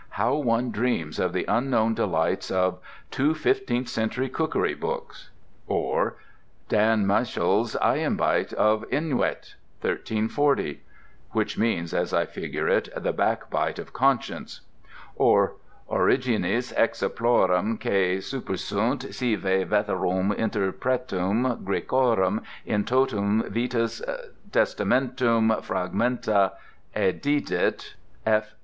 How 0.17 0.33
one 0.33 0.71
dreams 0.71 1.19
of 1.19 1.31
the 1.31 1.45
unknown 1.47 1.93
delights 1.93 2.49
of 2.49 2.79
"Two 3.11 3.35
Fifteenth 3.35 3.87
Century 3.87 4.29
Cookery 4.29 4.73
Books," 4.73 5.29
or 5.67 6.15
"Dan 6.69 7.05
Michel's 7.05 7.75
Ayenbite 7.75 8.51
of 8.53 8.81
Inwyt, 8.89 9.53
1340" 9.81 10.81
(which 11.33 11.55
means, 11.55 11.93
as 11.93 12.15
I 12.15 12.25
figure 12.25 12.67
it, 12.67 12.89
the 12.97 13.13
"Backbite 13.13 13.77
of 13.77 13.93
Conscience"), 13.93 14.61
or 15.17 15.57
"Origenis 15.87 16.73
Hexaplorum 16.73 17.79
quae 17.79 18.17
supersunt 18.17 19.13
sive 19.13 19.67
Veterum 19.69 20.31
Interpretum 20.35 21.63
Graecorum 21.63 22.41
in 22.65 22.85
totum 22.85 23.43
Vetus 23.51 24.01
Testamentum 24.51 25.51
Fragmenta, 25.61 26.53
edidit 26.95 27.93
F. 28.25 28.55